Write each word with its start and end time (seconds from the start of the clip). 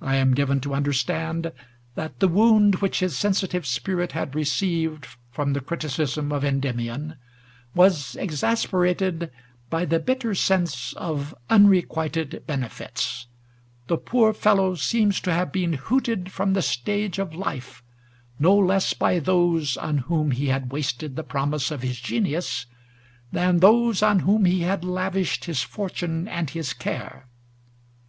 I 0.00 0.16
am 0.16 0.34
given 0.34 0.58
to 0.62 0.70
undei'stand 0.70 1.52
that 1.94 2.18
the 2.18 2.26
wound 2.26 2.82
which 2.82 2.98
his 2.98 3.16
sensitive 3.16 3.64
spirit 3.66 4.10
had 4.10 4.34
received 4.34 5.06
from 5.30 5.52
the 5.52 5.60
criticism 5.60 6.32
of 6.32 6.42
Endymion 6.44 7.14
was 7.72 8.16
exasperated 8.16 9.30
by 9.70 9.84
the 9.84 10.00
bitter 10.00 10.34
sense 10.34 10.92
of 10.94 11.36
unrequited 11.48 12.42
benefits; 12.48 13.28
the 13.86 13.96
poor 13.96 14.32
fellow 14.32 14.74
seems 14.74 15.20
to 15.20 15.32
have 15.32 15.52
been 15.52 15.74
hooted 15.74 16.32
from 16.32 16.54
the 16.54 16.60
stage 16.60 17.20
of 17.20 17.32
life 17.32 17.80
no 18.40 18.56
less 18.56 18.92
by 18.92 19.20
those 19.20 19.76
on 19.76 19.98
whom 19.98 20.32
he 20.32 20.48
had 20.48 20.72
wasted 20.72 21.14
the 21.14 21.22
promise 21.22 21.70
of 21.70 21.82
his 21.82 22.00
genius 22.00 22.66
than 23.30 23.60
those 23.60 24.02
on 24.02 24.18
whom 24.26 24.46
he 24.46 24.62
had 24.62 24.84
lavished 24.84 25.44
his 25.44 25.62
fortune 25.62 26.26
and 26.26 26.50
his 26.50 26.72
care. 26.72 27.28